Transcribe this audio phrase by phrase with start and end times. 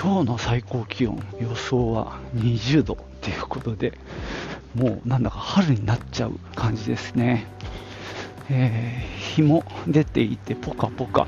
[0.00, 3.98] 今日の最高気温予想は20度ということで
[4.74, 7.46] もうなんだか春になっちゃう感じですね、
[8.50, 11.26] えー日も出ていてポカポカ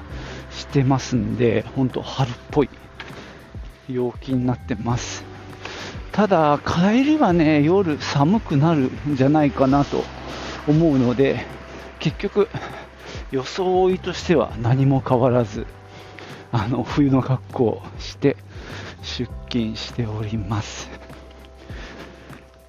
[0.50, 2.68] してますんで本当春っぽい
[3.88, 5.24] 陽気になってます。
[6.12, 10.04] ただ帰りはね夜寒くなるんじゃないかなと
[10.66, 11.44] 思うので
[11.98, 12.48] 結局
[13.32, 15.66] 装いとしては何も変わらず
[16.52, 18.36] あの冬の格好をして
[19.02, 20.88] 出勤しております。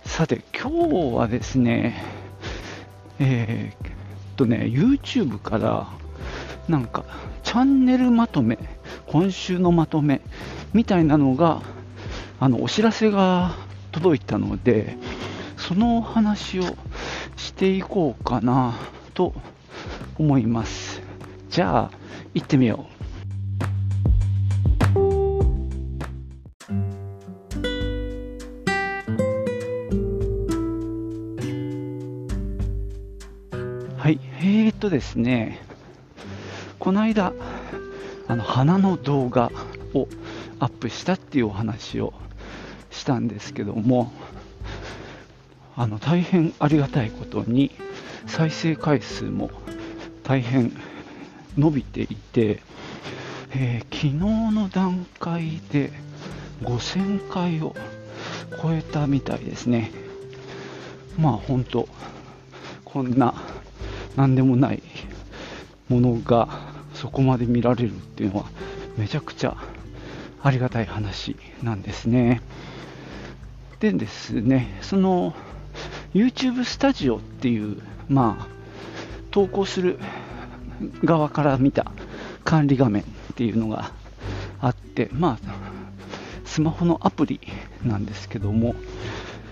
[0.06, 2.04] さて今日はですね
[3.20, 3.96] えーっ
[4.36, 5.88] とね YouTube から
[6.68, 7.06] なんか
[7.44, 8.58] チャンネルまとめ
[9.08, 10.22] 今週のまとめ
[10.74, 11.62] みたいなのが
[12.40, 13.56] あのお知らせが
[13.92, 14.98] 届いたので
[15.56, 16.64] そのお話を
[17.36, 18.76] していこうかな
[19.14, 19.34] と
[20.18, 21.02] 思います。
[21.50, 21.92] じゃあ
[22.34, 22.97] 行ってみよう。
[34.88, 35.60] とですね、
[36.80, 37.34] この間、
[38.30, 39.52] あの花の動画
[39.94, 40.08] を
[40.60, 42.14] アップしたっていうお話を
[42.90, 44.14] したんですけども、
[45.76, 47.72] あの大変ありがたいことに、
[48.28, 49.52] 再生回数も
[50.24, 50.72] 大変
[51.58, 52.62] 伸びていて、
[53.52, 54.14] えー昨日
[54.54, 55.92] の段階で
[56.62, 57.76] 5000回を
[58.62, 59.92] 超えたみたいですね。
[61.20, 61.90] まあ本当、
[62.86, 63.34] こんな
[64.18, 64.84] 何でもない
[65.88, 66.50] ものが
[66.94, 68.46] そこまで見られるっていうのは
[68.98, 69.56] めちゃくちゃ
[70.44, 72.42] ありがたい話なんですね。
[73.80, 75.34] でですね、その
[76.14, 78.48] YouTube スタジオっていう、まあ、
[79.30, 80.00] 投稿する
[81.04, 81.92] 側から見た
[82.44, 83.06] 管理画面っ
[83.36, 83.92] ていうのが
[84.60, 85.50] あって、まあ、
[86.44, 87.40] スマホのアプリ
[87.86, 88.74] なんですけども、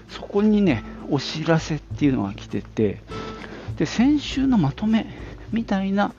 [0.10, 3.02] そこにね、お知らせっていうのが来てて、
[3.78, 5.06] で先週のまとめ
[5.52, 6.14] みたいな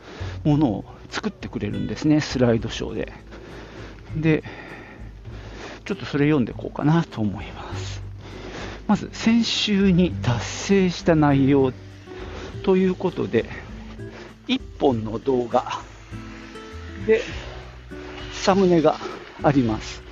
[0.45, 3.13] ものを作ってくれるんですね、スライドショーで。
[4.17, 4.45] で、
[5.85, 8.03] ちょっとそれ読んでいこうかなと思います。
[8.87, 11.73] まず、先週に達成した内容
[12.63, 13.47] ということで、
[14.49, 15.81] 1本の動画
[17.07, 17.23] で、
[18.33, 18.97] サムネが
[19.43, 20.03] あります。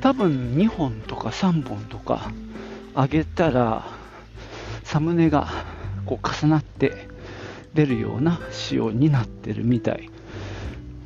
[0.00, 2.32] 多分2本とか3本とか
[2.94, 3.84] 上げたら、
[4.84, 5.48] サムネが
[6.06, 7.08] こう重なって
[7.74, 10.10] 出るような仕様になってるみたい。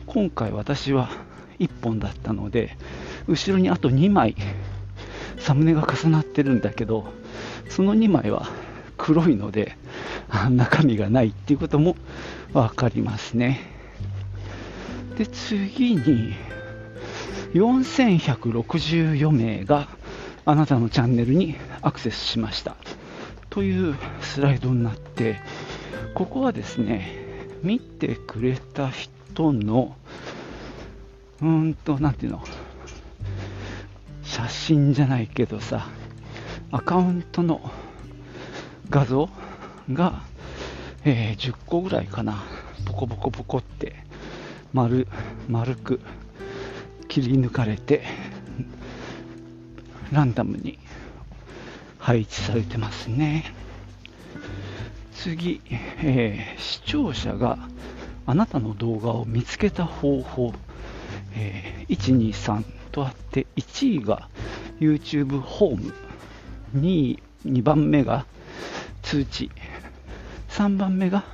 [0.06, 1.10] 今回私は
[1.58, 2.76] 1本だったので
[3.26, 4.36] 後ろにあと2枚
[5.38, 7.12] サムネが重なってるんだけど
[7.68, 8.48] その2枚は
[8.96, 9.76] 黒いので
[10.50, 11.96] 中身がないっていうことも
[12.52, 13.60] 分かりますね。
[15.18, 16.34] で次に
[17.54, 19.88] 4164名が
[20.44, 22.76] あなたのチャンネルにアクセスしました。
[23.54, 25.36] というスライドになって、
[26.14, 27.08] ここはですね、
[27.62, 29.94] 見てくれた人の、
[31.40, 32.42] うーんと、なんていうの、
[34.24, 35.86] 写真じゃないけどさ、
[36.72, 37.60] アカウントの
[38.90, 39.30] 画像
[39.92, 40.24] が、
[41.04, 42.42] えー10個ぐらいかな、
[42.86, 43.94] ポコポコポコって
[44.72, 45.06] 丸、
[45.48, 46.00] 丸く
[47.06, 48.02] 切り抜かれて、
[50.10, 50.76] ランダムに
[52.04, 53.46] 配置されてますね。
[55.14, 55.62] 次、
[56.02, 57.58] えー視聴者が
[58.26, 60.52] あなたの動画を見つけた方法、
[61.34, 62.62] えー1、2、3
[62.92, 64.28] とあって、1位が
[64.80, 65.94] YouTube ホーム、
[66.76, 68.26] 2位、2番目が
[69.02, 69.50] 通知、
[70.50, 71.24] 3番目が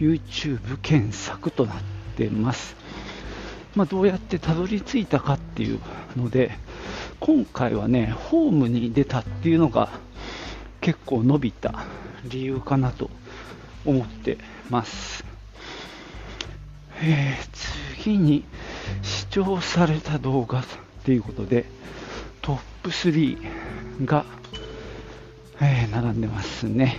[0.00, 1.76] YouTube 検索となっ
[2.16, 2.74] てます。
[3.76, 5.78] まあ、どうやってたどり着いたかっていう
[6.16, 6.50] ので、
[7.20, 9.90] 今回はね、ホームに出たっていうのが
[10.80, 11.84] 結構伸びた
[12.24, 13.10] 理由かなと
[13.84, 14.38] 思って
[14.70, 15.22] ます。
[17.02, 17.70] えー
[18.00, 18.44] 次に
[19.02, 20.64] 視聴された動画っ
[21.04, 21.66] ていうことで、
[22.40, 24.24] トップ3が、
[25.60, 26.96] えー並んでますね。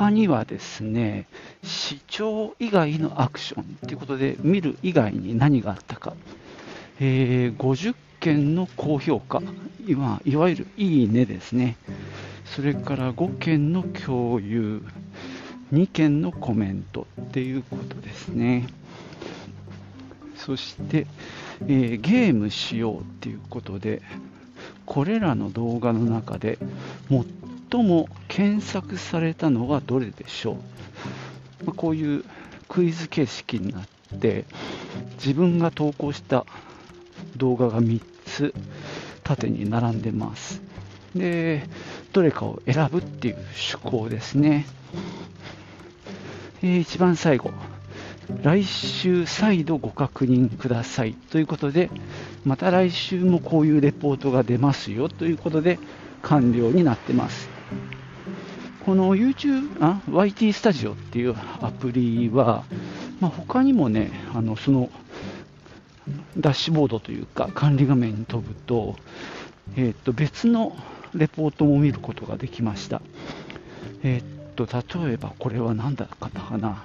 [0.00, 1.26] 他にはですね、
[1.62, 6.14] 視聴以外のアクションということで、見る以外に何があったか、
[7.00, 9.42] えー、50件の高評価、
[9.86, 11.76] 今いわゆるいいねですね、
[12.46, 14.82] それから5件の共有、
[15.70, 18.68] 2件のコメントっていうことですね。
[20.34, 21.06] そして、
[21.60, 24.00] えー、ゲームしようっていうことで、
[24.86, 26.58] これらの動画の中で
[27.70, 30.52] 最も検索されたのはどれでしょ
[31.62, 32.24] う、まあ、こういう
[32.68, 34.44] クイズ形式になって
[35.14, 36.44] 自分が投稿した
[37.36, 38.54] 動画が3つ
[39.22, 40.60] 縦に並んでます。
[41.14, 41.62] で
[42.12, 44.66] どれかを選ぶっていう趣向ですね、
[46.62, 47.52] えー、一番最後。
[48.44, 51.14] 来週再度ご確認ください。
[51.14, 51.90] ということで
[52.44, 55.08] また来週もこういうレポートが出ますよ。
[55.08, 55.78] ということで
[56.22, 57.59] 完了になってます。
[58.90, 62.64] この YouTube、あ YT スタジオっていうアプリは、
[63.20, 64.90] まあ、他にもね、あのその
[66.36, 68.96] ダッシュボードというか管理画面に飛ぶと、
[69.76, 70.76] えー、と別の
[71.14, 73.00] レポートも見ることができました。
[74.02, 76.82] えっ、と例えばこれは何だったかな、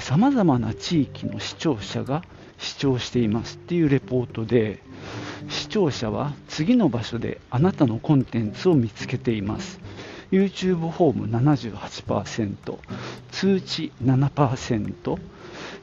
[0.00, 2.24] さまざまな地域の視聴者が
[2.58, 4.82] 視聴していますっていうレポートで
[5.48, 9.78] 視聴者は次の場所であなたのコンテンツを見つけています
[10.30, 12.78] YouTube ホーム78%
[13.30, 15.18] 通知7%、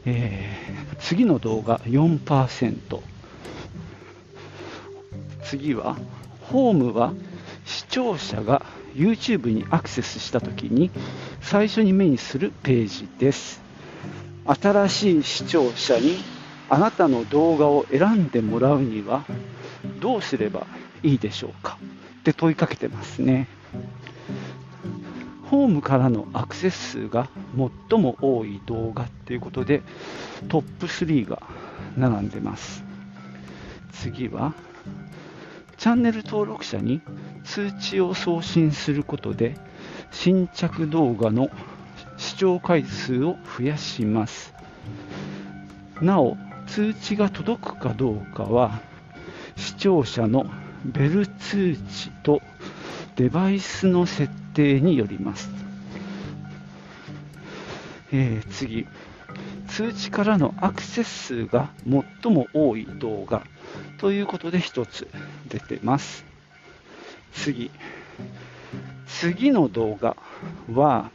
[0.05, 3.01] えー、次の動画4%
[5.43, 5.97] 次は
[6.41, 7.13] ホームは
[7.65, 8.65] 視聴者が
[8.95, 10.91] YouTube にアクセスしたときに
[11.41, 13.61] 最初に目にするページです。
[14.45, 16.17] 新しい視聴者に
[16.69, 19.25] あなたの動画を選んでもらうには
[19.99, 20.65] どうすれば
[21.03, 21.77] いいでしょうか？
[22.19, 23.47] って問いかけてますね。
[25.49, 27.29] ホームからのアクセス数が
[27.89, 29.81] 最も多い動画っていうことで
[30.49, 31.41] トップ3が
[31.97, 32.83] 並んでます。
[33.91, 34.53] 次は
[35.77, 37.01] チャンネル登録者に
[37.43, 39.57] 通知を送信することで
[40.11, 41.49] 新着動画の
[42.17, 44.53] 視聴回数を増やします。
[46.01, 46.35] なお
[46.67, 48.81] 通知が届くかどうかは
[49.55, 50.45] 視聴者の
[50.83, 52.41] ベル通知と
[53.15, 55.51] デバイスの設定によります、
[58.11, 58.87] えー、次。
[59.67, 61.69] 通知からのアクセス数が
[62.23, 63.43] 最も多い動画
[63.99, 65.07] ということで1つ
[65.47, 66.25] 出てます。
[67.33, 67.69] 次。
[69.05, 70.17] 次の動画
[70.73, 71.11] は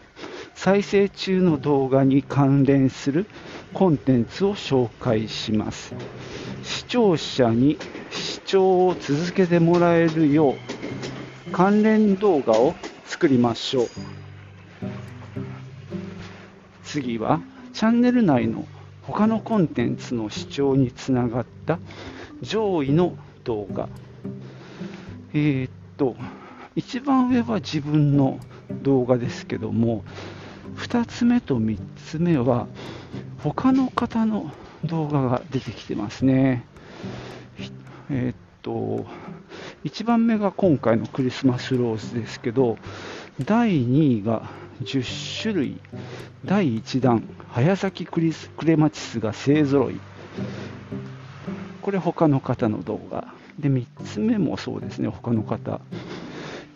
[0.55, 3.27] 再生中の動画に関連する
[3.75, 5.95] コンテンツを紹介します。
[6.63, 7.77] 視聴者に
[8.11, 12.75] 視聴を続けてもらえるよう関連動画を
[13.05, 13.89] 作りましょう
[16.85, 17.41] 次は
[17.73, 18.67] チャンネル内の
[19.03, 21.79] 他のコンテンツの視聴につながった
[22.41, 23.89] 上位の動画
[25.35, 26.17] えー、っと
[26.77, 28.39] 一番上は自分の
[28.83, 30.05] 動画ですけども
[30.77, 32.67] 2つ目と3つ目は
[33.43, 34.51] 他の方の
[34.85, 36.65] 動画が出てきてますね。
[38.11, 39.07] えー、っと、
[39.85, 42.79] 1番目が今回のクリスマスローズですけど、
[43.45, 44.49] 第2位が
[44.83, 45.81] 10種類、
[46.45, 50.01] 第1弾、早咲きクリスクレマチスが勢ぞろい。
[51.81, 53.27] これ他の方の動画。
[53.59, 55.81] で、3つ目もそうですね、他の方。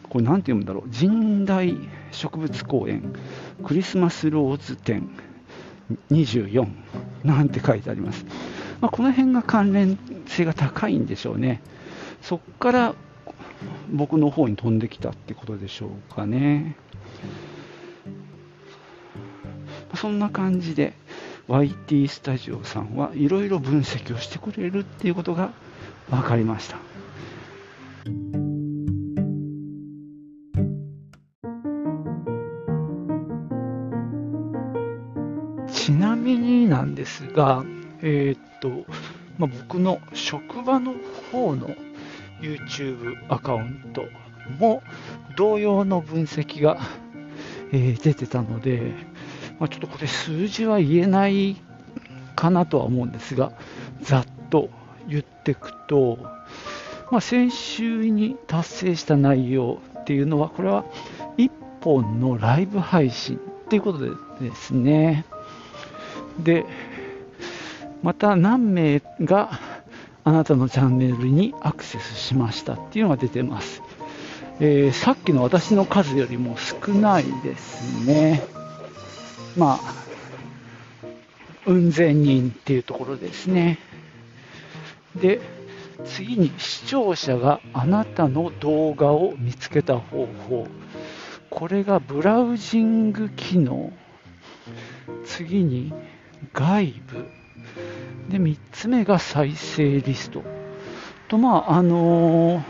[0.09, 0.91] これ何て読むんだろう。
[0.91, 1.77] 神代
[2.11, 3.15] 植物公園、
[3.65, 5.09] クリスマスローズ展
[6.11, 6.67] 24
[7.23, 8.27] なんて書いてあります。
[8.81, 9.97] まあ、この辺が関連
[10.27, 11.63] 性が高いんでしょうね。
[12.27, 12.95] そこから
[13.89, 16.75] 僕の方に飛んできたってことでしょうかね。
[19.95, 20.95] そんな感じで
[21.47, 25.53] YT スタジオさんはいろいろ分析をしてくれるっていうことが
[26.11, 26.79] 分かりました。
[35.73, 37.65] ちなみになんですが、
[38.03, 38.85] えー、っと、
[39.39, 40.95] まあ、僕の職場の
[41.31, 41.71] 方の
[42.41, 44.05] YouTube アカウント
[44.59, 44.83] も
[45.37, 46.79] 同様の分析が、
[47.73, 48.93] えー、出てたので、
[49.59, 51.57] まあ、ちょっとこれ数字は言えない
[52.35, 53.53] かなとは思うんですが、
[54.03, 54.69] ざっと
[55.09, 56.19] 言っていくと、
[57.11, 60.85] まあ、先週に達成した内容っていうのは、これは
[61.39, 61.51] 1
[61.81, 65.25] 本のライブ配信っていうことでですね。
[66.39, 66.67] で、
[68.03, 69.59] また何名が
[70.27, 73.81] あなたのチャンネルにアクセスしましたっていうのが出てます。
[74.59, 78.43] えー、さっきの私の数よりも少ないですね。
[79.57, 79.81] まあ、
[81.65, 83.79] 運善人っていうところですね。
[85.15, 85.41] で、
[86.05, 90.67] 次に視聴者があなたの動画を見つけた方法。
[91.51, 93.93] これがブラウジング機能。
[95.25, 95.95] 次に
[96.53, 97.46] 外部。
[98.29, 100.43] で、3つ目が再生リスト。
[101.29, 102.63] と、まあ、あのー、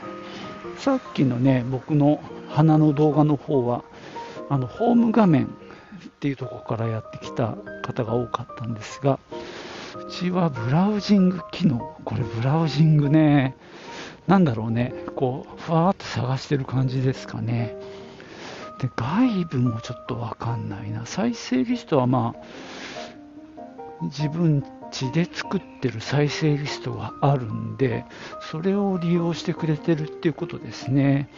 [0.79, 3.85] さっきのね、僕の花の動画の方は、
[4.49, 5.49] あの、ホーム画面っ
[6.21, 9.19] ていうところからやってきた方が多かったんですが、
[9.97, 11.97] うちはブラウジング機能。
[12.05, 13.57] これブラウジングね、
[14.27, 17.77] なんだろうね、こう、ふわーっと探してる感じですかね。
[18.81, 21.07] で、外部もちょっとわかんないな。
[21.07, 28.05] 再生リストはまあ、自分ちで作ってる再生リストがあるんで、
[28.51, 31.29] それを利用してくれてるっていうことですね。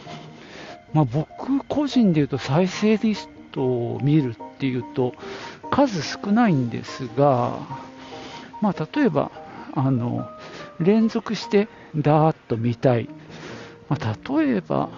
[0.93, 5.13] まあ、僕個人で言うと再生リストを見るっていうと
[5.69, 7.59] 数少ないんですが、
[8.61, 9.31] まあ、例えば
[9.73, 10.27] あの
[10.79, 13.07] 連続してダーッと見たい、
[13.87, 14.89] まあ、例えば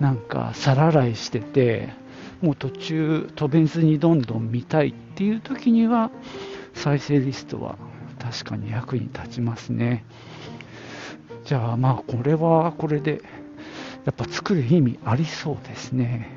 [0.00, 1.88] なんか皿洗いしてて
[2.42, 6.10] もう途中飛べずにどんどん見たいっていう時には
[6.76, 7.76] 再生リストは
[8.18, 10.04] 確かに役に立ちますね。
[11.44, 13.22] じゃあまあこれはこれで
[14.04, 16.30] やっぱ作る意味ありそうですね。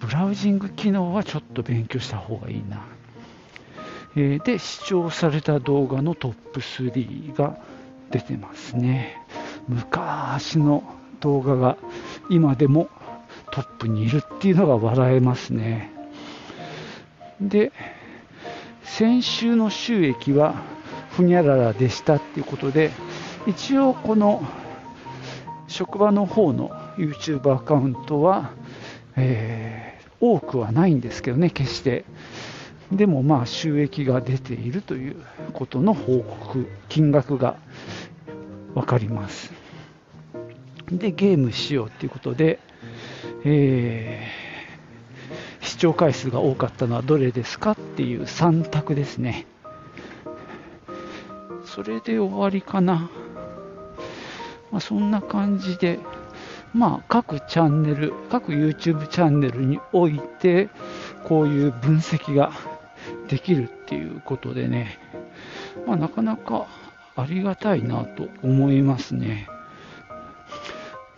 [0.00, 2.84] ブラウジング機能はちょっと勉強した方がいいな、
[4.16, 7.56] えー、で視聴された動画のトップ3が
[8.10, 9.18] 出てますね。
[9.68, 10.82] 昔の
[11.20, 11.76] 動画が
[12.30, 12.88] 今でも
[13.52, 15.92] トップにいるっていうのが笑えますね。
[17.40, 17.72] で
[18.84, 20.54] 先週の収益は
[21.10, 22.90] ふにゃららでしたっていうことで
[23.46, 24.42] 一応この
[25.68, 28.52] 職場の方の YouTube アカウントは、
[29.16, 32.04] えー、多くはないんですけどね決して。
[32.92, 35.16] でもまあ収益が出ているという
[35.54, 37.56] ことの報告金額が
[38.74, 39.50] 分かります。
[40.90, 42.58] でゲームしようということで、
[43.44, 44.41] えー、
[45.62, 49.46] 視聴回数が多かったのはどれですかっていう3択ですね。
[51.64, 53.10] それで終わりかな、
[54.70, 55.98] まあ、そんな感じで
[56.74, 60.68] まあ各チャンネル各 YouTube チャンネルにおいて
[61.24, 62.52] こういう分析が
[63.28, 64.98] できるっていうことでね、
[65.86, 66.66] まあ、なかなか
[67.16, 69.48] ありがたいなと思いますね。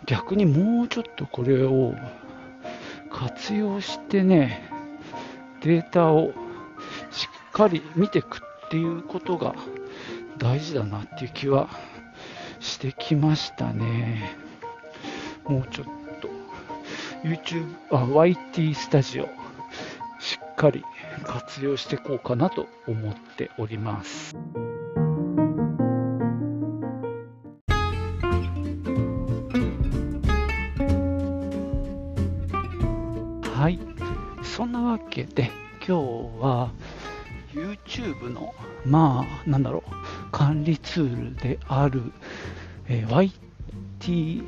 [0.05, 1.95] 逆にもうちょっとこれを
[3.15, 4.69] 活用してね、
[5.61, 6.33] データを
[7.11, 9.55] しっかり見ていくっていうことが
[10.37, 11.69] 大事だなっていう気は
[12.59, 14.35] してきましたね。
[15.45, 15.87] もうちょっ
[16.19, 16.27] と
[17.23, 19.29] YouTube、あ、YT スタジオ
[20.19, 20.83] しっかり
[21.23, 24.35] 活用していこうかなと思っております。
[34.55, 35.51] そんなわけで、
[35.85, 35.91] 今日
[36.39, 36.71] は
[37.53, 42.13] YouTube の、まあ、なんだろう、管理ツールである、
[42.87, 43.31] えー、
[43.99, 44.43] YT、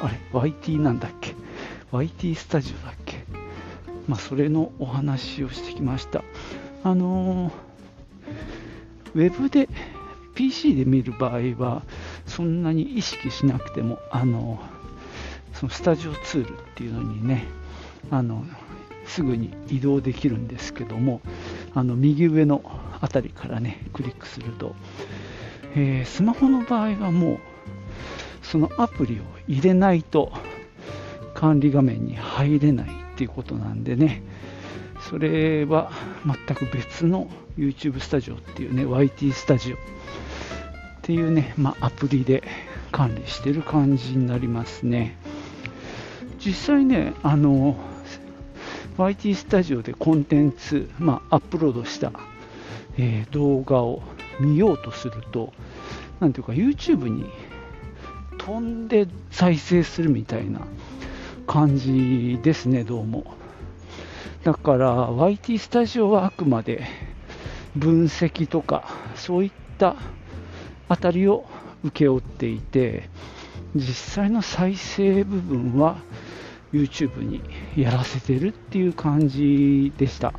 [0.00, 1.36] あれ、YT なんだっけ
[1.92, 3.24] ?YT スタジオだっけ
[4.08, 6.24] まあ、それのお話をしてきました。
[6.82, 7.52] あのー、
[9.14, 9.68] ウェブで
[10.34, 11.84] PC で見る場合は、
[12.26, 17.44] そんなに意識しなくても、あのー、そのスタジオツールっていうのにね、
[18.10, 18.44] あの
[19.06, 21.20] すぐに移動できるんですけども
[21.74, 22.62] あの右上の
[23.00, 24.74] 辺りからねクリックすると、
[25.74, 27.38] えー、スマホの場合はもう
[28.42, 30.32] そのアプリを入れないと
[31.34, 34.22] 管理画面に入れないっていうことなんでね
[35.08, 35.90] それは
[36.24, 37.28] 全く別の
[37.58, 39.78] YouTube スタジオっていうね YT スタジオっ
[41.02, 42.42] ていうね、まあ、アプリで
[42.92, 45.16] 管理してる感じになりますね。
[46.38, 47.76] 実際ねあの
[48.98, 52.12] YT スタジオでコンテンツ、まあ、アップロードした、
[52.98, 54.02] えー、動画を
[54.38, 55.52] 見ようとすると、
[56.20, 57.24] なんていうか YouTube に
[58.38, 60.60] 飛んで再生するみたいな
[61.46, 63.24] 感じですね、どうも。
[64.44, 66.86] だから YT スタジオはあくまで
[67.76, 68.84] 分析とか
[69.14, 69.96] そういった
[70.88, 71.46] あたりを
[71.84, 73.08] 請け負っていて
[73.74, 75.96] 実際の再生部分は
[76.72, 77.42] YouTube に
[77.76, 80.32] やらせてるっていう感じでした。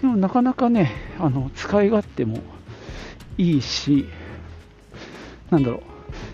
[0.00, 2.40] でもなかなかね、あの使い勝手も
[3.38, 4.06] いいし、
[5.50, 5.82] なんだろう、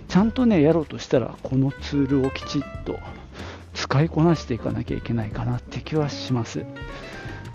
[0.08, 2.98] ちゃんとね、やろうとしたら、このツールをきちっと
[3.74, 6.64] 使いこなしていかなきゃいけないかなって気はします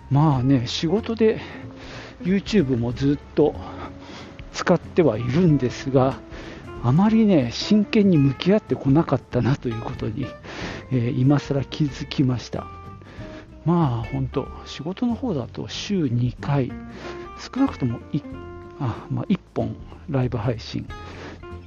[0.09, 1.39] まあね仕事で
[2.23, 3.55] YouTube もずっと
[4.53, 6.19] 使ってはいるんですが
[6.83, 10.25] あまりね真剣に向き合ってこなかったなということに、
[10.91, 12.67] えー、今更気づきました。
[13.65, 16.71] まあ本当仕事の方だと週2回
[17.37, 18.23] 少なくとも 1,
[18.79, 19.75] あ、まあ、1本
[20.09, 20.87] ライブ配信。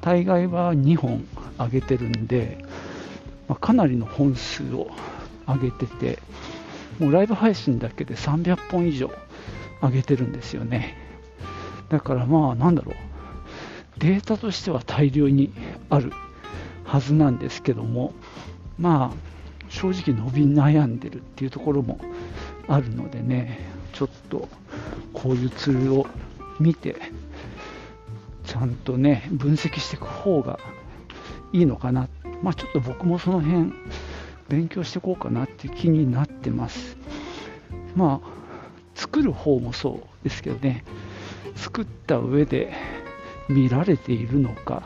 [0.01, 1.25] 大概は2本
[1.59, 2.65] 上げてるんで、
[3.49, 4.91] まあ、かなりの本数を
[5.47, 6.19] 上げてて
[6.99, 9.11] もうライブ配信だけで300本以上
[9.83, 10.97] 上げてるんですよね。
[11.89, 12.95] だからまあなんだろう。
[13.99, 15.53] データとしては大量に
[15.91, 16.13] ある
[16.85, 18.15] はずなんですけども
[18.81, 19.17] まあ
[19.69, 22.01] 正直伸び悩んでるっていうところも
[22.67, 24.49] あるのでねちょっと
[25.13, 26.07] こういうツールを
[26.59, 26.97] 見て
[28.45, 30.59] ちゃんとね分析していく方が
[31.53, 32.09] いいのかな。
[32.43, 33.73] まあちょっと僕もその辺
[34.49, 36.97] 勉強していこうかなって気になってます。
[37.95, 38.29] まあ
[38.95, 40.85] 作る方もそうですけどね
[41.55, 42.73] 作った上で
[43.49, 44.83] 見られているのか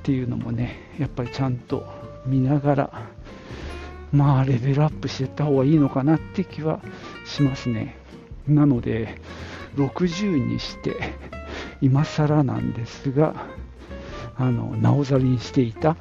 [0.00, 1.86] っていうのもねやっぱりちゃんと
[2.26, 3.08] 見ながら
[4.12, 6.80] まあレベルアップしていった方がいいのかなって気は
[7.24, 7.96] しますね。
[8.46, 9.20] なので
[9.76, 10.96] 60にして
[11.80, 13.34] 今更なんですが
[14.36, 15.96] あのなおざりにしていた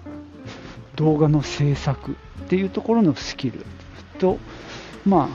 [0.96, 2.15] 動画の制作っ
[2.48, 3.65] ていうところのスキル
[4.20, 4.38] と
[5.05, 5.29] ま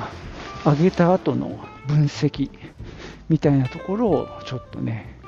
[0.65, 2.51] あ上げた後の分析
[3.29, 5.19] みたいなところをちょっとね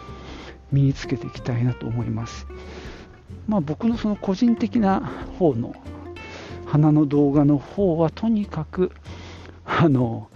[0.71, 2.47] 身につけていきたいなと思います。
[3.49, 5.01] まあ僕のその個人的な
[5.39, 5.75] 方の
[6.67, 8.93] 花の動画の方はとにかく
[9.65, 10.29] あの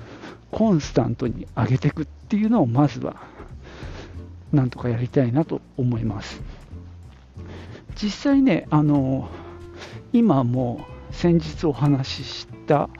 [0.50, 3.17] コンスタントに上げていくっていうのをまずは
[4.53, 6.41] なんとかやりたいなと思います。
[7.95, 9.29] 実際ねあの
[10.12, 12.91] 今も先日お話しした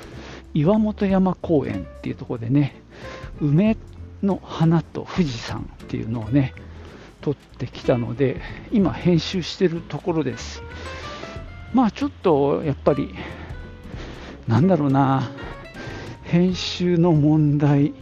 [0.55, 2.81] 岩本山公園っていうところでね
[3.41, 3.77] 梅
[4.23, 6.55] の花と富士山っていうのをね
[7.27, 10.63] 撮ってきたので今編集してるところです。
[11.75, 13.13] まあちょっとやっぱり
[14.47, 15.29] なんだろうな。
[16.23, 17.95] 編集の問題。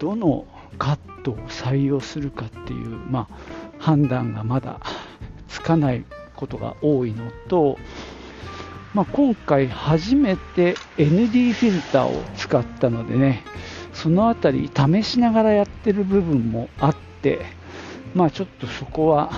[0.00, 0.44] どの
[0.76, 3.34] カットを採用するかっていう、まあ、
[3.78, 4.80] 判断がまだ
[5.46, 7.78] つかないことが多いのと、
[8.92, 13.44] まあ、今回初めて ND フィルターを使ったのでね
[13.98, 17.40] その辺り試しながらやってる部分もあって
[18.14, 19.32] まあちょっとそこは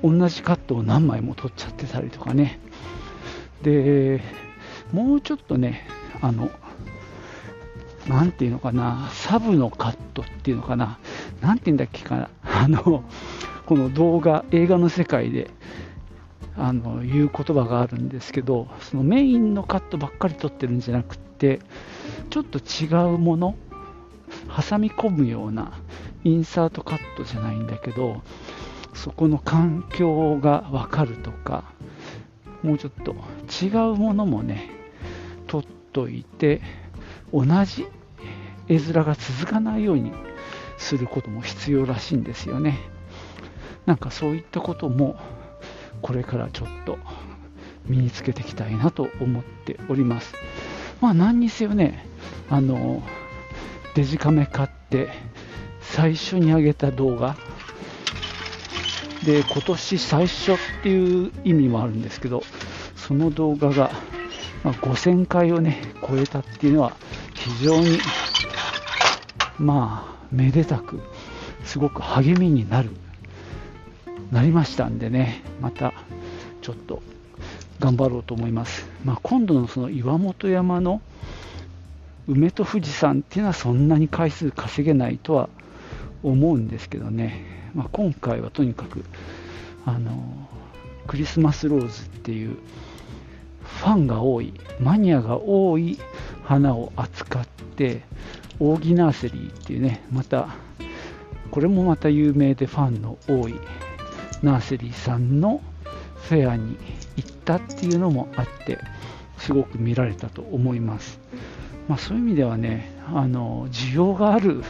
[0.00, 2.60] 同じカットを何枚も撮っちゃってたりとかね。
[3.62, 4.22] で
[4.92, 5.88] もうちょっとね
[6.20, 6.50] あの
[8.06, 11.00] なんていうのかなサブのカットっていうのかな。
[11.40, 12.30] なんていうんだっけかな。
[12.46, 13.02] あの
[13.66, 15.50] この動画映画の世界で
[16.56, 21.58] あの言う言葉があるんですけどそのメインのカットばっかり撮ってるんじゃなくって
[22.30, 23.56] ちょっと違うもの
[24.68, 25.72] 挟み込むような
[26.24, 28.22] インサートカットじゃないんだけど
[28.94, 31.64] そこの環境が分かるとか
[32.62, 33.14] もうちょっと
[33.64, 34.70] 違うものもね
[35.46, 36.62] 撮っといて
[37.32, 37.86] 同じ
[38.68, 40.12] 絵面が続かないように
[40.78, 42.78] することも必要らしいんですよね。
[43.86, 45.16] なんかそういったことも
[46.00, 46.98] これからちょっと
[47.86, 50.34] 身につけていきたいなと思っております。
[51.04, 52.02] まあ何にせよね
[52.48, 53.02] あの
[53.94, 55.10] デジカメ買って
[55.82, 57.36] 最初に上げた動画。
[59.22, 62.42] で今年最初っていう意味もあるんですけど
[62.96, 63.90] その動画が、
[64.62, 66.96] まあ、5000回をね超えたっていうのは
[67.34, 67.98] 非常に
[69.58, 71.00] まあめでたく
[71.64, 72.90] すごく励みになる
[74.30, 75.92] なりましたんでねまた
[76.60, 77.02] ちょっと
[77.78, 81.00] 頑張ろうと思います、まあ、今度のその岩本山の
[82.26, 85.48] 梅と富士山っていうのはそんなに回数稼げないとは
[86.22, 87.70] 思うんですけどね。
[87.74, 89.04] まあ、今回はとにかく
[89.84, 90.48] あの
[91.06, 92.56] クリスマスローズっていう
[93.62, 95.98] ファンが多いマニアが多い
[96.44, 98.02] 花を扱って
[98.60, 100.48] オーギナーセリーっていうねまた
[101.50, 103.54] これもまた有名でファンの多い
[104.42, 105.60] ナーセリーさんの
[106.28, 106.76] フェアに
[107.16, 108.78] 行ったっていうのもあって
[109.38, 111.18] すごく見られたと思います、
[111.88, 114.62] まあ、そういう意味ではねあの需要がある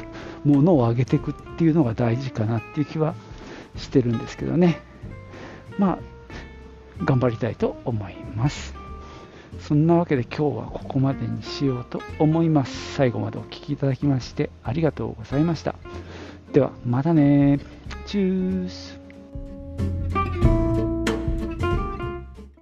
[0.45, 3.15] ものを上げていくっていうのが大事かなっていう気は
[3.77, 4.81] してるんですけどね。
[5.79, 5.99] まあ
[7.05, 8.75] 頑張りたいと思います。
[9.61, 12.95] そんなわけで今日はここまでにしようと思います。
[12.95, 15.75] 最後までお聴きいただきましてありがとうございました。
[16.53, 17.59] ではまたね。
[18.07, 19.04] チュース。